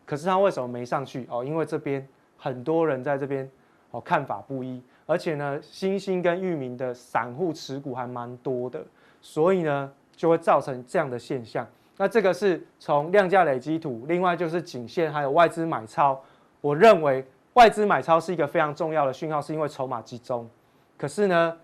[0.05, 1.43] 可是它为什么没上去哦？
[1.43, 3.49] 因为这边很多人在这边
[3.91, 8.85] 哦看法不一，而且呢，新兴跟域名的散户持股还蛮多的，
[9.21, 11.67] 所以呢，就会造成这样的现象。
[12.01, 16.17] 那这个是从量价累积图，另外就是颈线，还有外资买超。
[16.61, 20.49] 我认为外资买超是一个非常重要的讯号，是因为筹码集中。
[20.97, 21.57] 可是呢，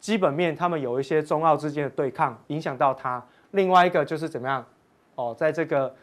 [0.00, 3.24] 基本面他们有一些中澳之间的对抗，影响到它。
[3.52, 4.66] 另外一个就是怎么样？
[5.14, 5.94] 哦，在这个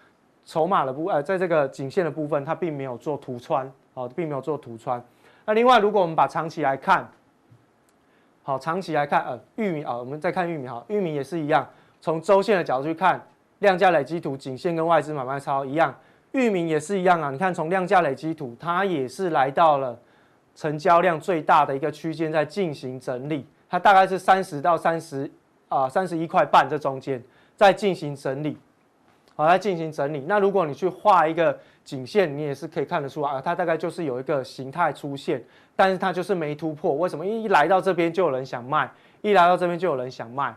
[0.46, 5.04] 筹码的部呃，在这个颈线的部分，它并没有做突穿，哦，并没有做突穿。
[5.44, 7.06] 那另外，如果我们把长期来看，
[8.44, 11.68] 好，长期来看，呃，玉米啊、我们再看玉米哈，玉米也是一样，
[12.00, 13.22] 从周线的角度去看。
[13.60, 15.96] 量价累积图颈线跟外资买卖超一样，
[16.32, 17.32] 域名也是一样啊。
[17.32, 19.98] 你看从量价累积图，它也是来到了
[20.56, 23.46] 成交量最大的一个区间，在进行整理。
[23.70, 25.30] 它大概是三十到三十
[25.68, 27.22] 啊，三十一块半这中间
[27.56, 28.58] 在进行整理，
[29.36, 30.24] 好，在进行整理。
[30.28, 35.44] 那如果你去画一个颈线，你也是可以看得出来啊，它大概就是有一个形态出现，
[35.76, 36.94] 但是它就是没突破。
[36.94, 37.26] 为什么？
[37.26, 38.90] 因为一来到这边就有人想卖，
[39.22, 40.56] 一来到这边就有人想卖。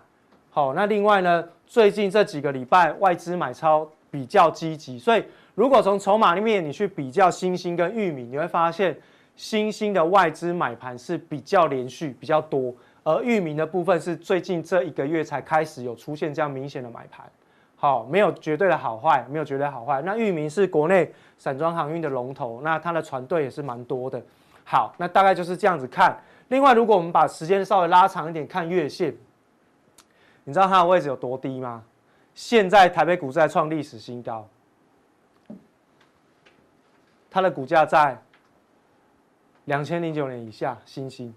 [0.53, 5.25] 好，那另外呢，最近这几个礼拜外资买超比较积极，所以
[5.55, 8.97] 如果从筹码里面你去比较新兴跟域名，你会发现
[9.37, 12.75] 新兴的外资买盘是比较连续比较多，
[13.05, 17.25] 而域名的部分是最近这一个月才开始有出现这样明显的买盘。
[17.77, 20.03] 好，没有绝对的好坏，没有绝对好坏。
[20.03, 24.21] 那域名是国内散装航运的龙头，那它的船队也是蛮多的。
[24.65, 26.19] 好，那大概就是这样子看。
[26.49, 29.15] 另外，如果我们把时间稍微拉长一点，看月线，
[30.45, 31.85] 你知道它的位置有多低吗？
[32.35, 34.49] 现在台北股市在创历史新高，
[37.31, 38.21] 它的股价在
[39.67, 41.35] 两千零九年以下，新兴，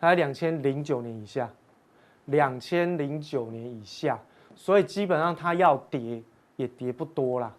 [0.00, 1.50] 它在两千零九年以下，
[2.26, 4.18] 两千零九年以下，
[4.54, 6.22] 所以基本上它要跌
[6.56, 7.52] 也跌不多啦。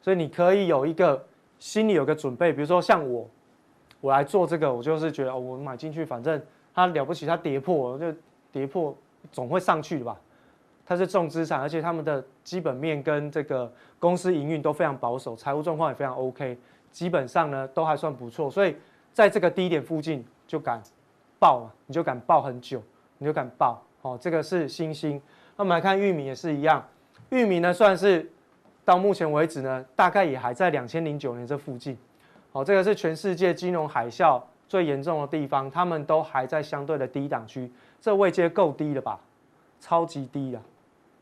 [0.00, 1.26] 所以你可以有一个
[1.58, 3.28] 心里有个准备，比如说像我。
[4.00, 6.38] 我来做这个，我就是觉得哦，我买进去，反正
[6.74, 8.14] 它了不起，它跌破我就
[8.52, 8.94] 跌破，
[9.32, 10.16] 总会上去的吧？
[10.86, 16.58] 它是重资产，而且他们的基本面跟这个公司营运都非常保守，财务状况也非常 OK，
[16.92, 18.76] 基本上呢都还算不错，所以
[19.12, 20.82] 在这个低点附近就敢
[21.38, 22.82] 爆嘛，你就敢爆很久，
[23.16, 23.82] 你就敢爆。
[24.02, 25.20] 哦，这个是新兴。
[25.56, 26.86] 那我们来看玉米也是一样，
[27.30, 28.30] 玉米呢算是
[28.84, 31.96] 到目前为止呢，大概也还在两千零九年这附近。
[32.52, 37.72] 哦，这个是全世界金融海啸最严重的地方，他们都还在相对的低档区，
[38.04, 39.18] 这位阶够低了吧？
[39.80, 40.60] 超级低了，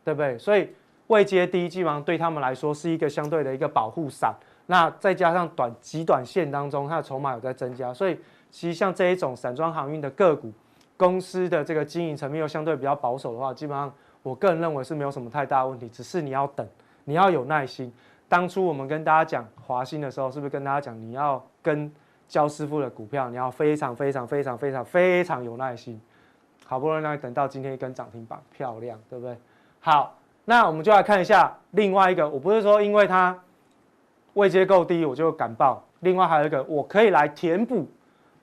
[0.02, 0.36] 对不对？
[0.36, 0.68] 所以
[1.06, 4.34] 位阶低，基本上对他们来说是一个相对的一个保护伞。
[4.66, 8.18] 那再加上短极短线当中，它的筹码有在增加，所以
[8.50, 10.52] 其实像这一种散装航运的个股，
[10.96, 13.92] 公司的这个经营层面又相对比较保守的话，基本上
[14.24, 16.66] 我个人认为是没有什么太大问题，只是你要等，
[17.04, 17.92] 你要有耐心。
[18.28, 21.88] 当初我们跟大家讲华兴的时候，是不是跟大家讲你要跟
[22.26, 26.00] 焦师傅的股票，你要非常非常非常非常非常有耐心，
[26.72, 29.36] 好不容易等到今天一根涨停板，漂亮，对不对？
[29.78, 30.16] 好，
[30.46, 33.38] 那我们就来看一下另外一个，我不是说因为它
[34.32, 37.86] 位阶够低我就敢报，另外还有一个我可以来填补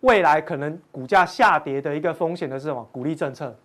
[0.02, 2.88] 未来可能股价下跌的一个风险的是什么？
[2.92, 3.56] 股利政策。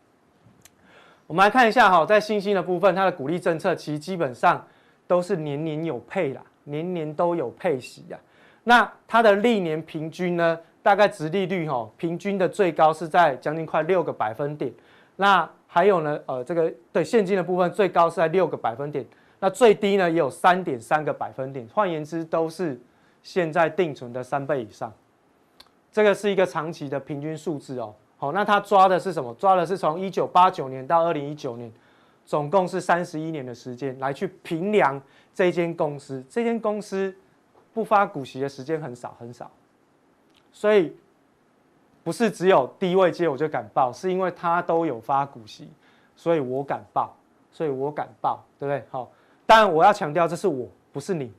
[1.27, 4.67] 我们来看一下哈，在新兴的部分，它的股利政策其实基本上。
[5.07, 8.19] 都是年年有配啦，年年都有配息呀。
[8.63, 14.71] 那它的历年平均呢，大概殖利率哈，平均的最高是在将近快六个百分点。
[15.17, 19.03] 那还有呢，呃，这个对现金的部分最高是在六个百分点，
[19.41, 21.67] 那最低呢也有三点三个百分点。
[21.73, 22.79] 换言之，都是
[23.23, 24.93] 现在定存的三倍以上。
[25.91, 27.95] 这个是一个长期的平均数字哦。
[28.19, 29.35] 好，那它抓的是什么？
[29.39, 31.73] 抓的是从一九八九年到二零一九年。
[32.27, 34.99] 总共是三十一年的时间来去评量
[35.35, 37.15] 这间公司，这间公司
[37.75, 39.51] 不发股息的时间很少很少，
[40.55, 40.97] 所以
[42.03, 45.69] 不是只有低位阶我就敢报，是因为它都有发股息，
[46.17, 47.15] 所以我敢报，
[47.53, 48.83] 所以我敢报，对不对？
[48.91, 49.11] 好，
[49.45, 51.31] 当然我要强调这是我，不是你，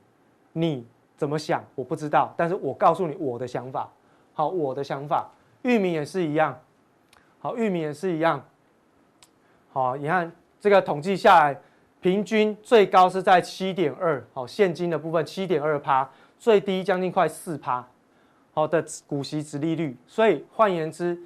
[0.52, 0.86] 你
[1.16, 3.90] 怎么想我不知道，但是我告诉你我的想法，
[4.34, 5.28] 好，我的想法，
[5.62, 6.56] 裕民也是一样，
[7.40, 8.44] 好，裕民也是一样，
[9.72, 10.30] 好，你看。
[10.58, 11.56] 这个统计下来，
[12.00, 16.10] 平均最高是在七点二，好，现金的部分七点二趴，
[16.40, 17.86] 最低将近快四趴，
[18.56, 19.94] 好的股息殖利率。
[20.06, 21.16] 所以换言之，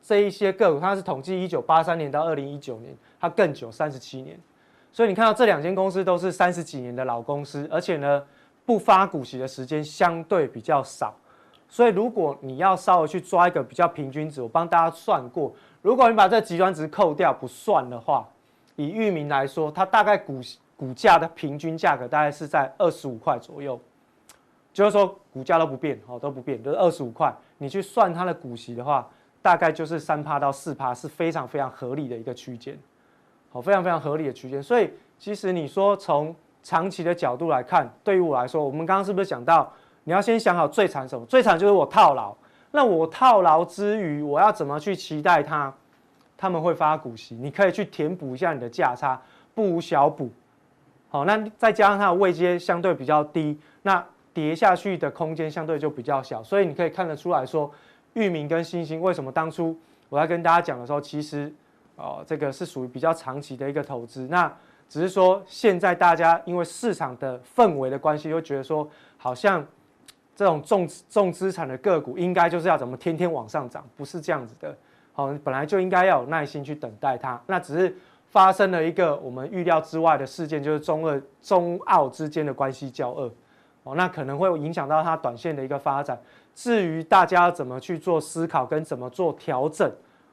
[0.00, 4.38] 这一些个股它是统计一九八三年到二零一九年，它更久三十七年。
[4.92, 8.22] 所以你看到这两间公司都是三十几年的老公司，而且呢，
[8.64, 11.12] 不发股息的时间相对比较少。
[11.68, 18.26] 所以如果你要稍微去抓一个比较平均值，我帮大家算过，如果你把这极端值扣掉不算的话。
[18.76, 20.38] 以域名来说，它大概股
[20.76, 23.80] 股价的平均价格大概是在二十五块左右，
[24.76, 27.34] 就是说股价都不变，好都不变，就是二十五块。
[27.56, 29.08] 你去算它的股息的话，
[29.40, 32.78] 大概就是三趴到四趴，是非常非常合理的一个区间，
[33.50, 34.62] 好，非常非常合理的区间。
[34.62, 39.72] 所以其实你说从长期的角度来看，对于我来说，我们刚刚是不是讲到
[40.04, 41.24] 你要先想好最惨什么？
[41.24, 42.36] 最惨就是我套牢。
[42.70, 45.72] 那我套牢之余，我要怎么去期待它？
[46.36, 49.18] 他们会发股息，你可以去填补一下你的价差，
[49.54, 50.28] 不无小补。
[51.08, 54.04] 好，那再加上它的位阶相对比较低，那
[54.36, 57.72] 跌下去的空间相对就比较小，所以你可以看得出来说，
[58.12, 59.74] 域名跟新兴为什么当初
[60.10, 61.50] 我在跟大家讲的时候，其实
[61.94, 64.26] 哦，这个是属于比较长期的一个投资。
[64.28, 64.52] 那
[64.90, 69.66] 只是说现在大家因为市场的氛围的关系，又觉得说好像
[70.34, 74.76] 这种重重资产的个股应该就是要怎么天天往上涨，不是这样子的。
[75.14, 77.40] 好，本来就应该要有耐心去等待它。
[77.46, 77.96] 那只是
[78.28, 83.32] 发生了一个我们预料之外的事件，就是中二、中澳之间的关系交恶。
[83.86, 86.20] 哦，那可能会影响到它短线的一个发展。
[86.56, 89.88] 至于大家怎么去做思考跟怎么做调整，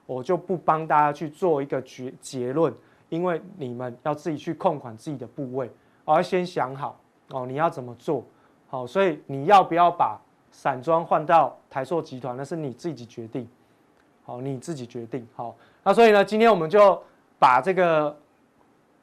[0.07, 2.73] 我就不帮大家去做一个结结论，
[3.09, 5.69] 因为你们要自己去控管自己的部位，
[6.03, 6.99] 我要先想好
[7.29, 8.25] 哦，你要怎么做
[8.67, 10.19] 好，所以你要不要把
[10.51, 13.47] 散装换到台塑集团，那是你自己决定，
[14.23, 15.55] 好，你自己决定好。
[15.83, 16.99] 那所以呢，今天我们就
[17.37, 18.17] 把这个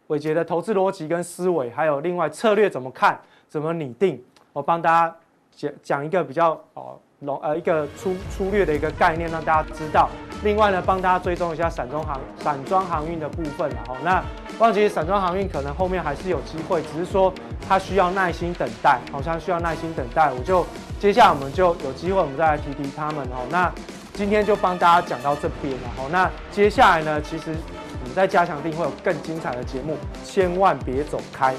[0.08, 4.20] 伟杰的投资逻辑跟思维，还有另外策略怎么看，怎么拟定，
[4.52, 5.16] 我帮大家
[5.56, 6.98] 讲讲一个比较哦。
[7.42, 10.08] 呃，一个粗粗略的一个概念，让大家知道。
[10.42, 13.94] 另外呢，帮大家追踪一下散装航散装航运的部分了哈。
[14.02, 14.24] 那
[14.58, 17.30] 忘记散装航运可能后面还是有机会，只是说
[17.68, 20.32] 它需要耐心等待，好像需要耐心等待。
[20.32, 20.64] 我就
[20.98, 23.46] 接下来我们就有机会，我们再来提提他们哦。
[23.50, 23.70] 那
[24.14, 26.04] 今天就帮大家讲到这边了哈。
[26.10, 27.54] 那接下来呢，其实
[28.00, 29.94] 我们在加强定会有更精彩的节目，
[30.24, 31.54] 千万别走开。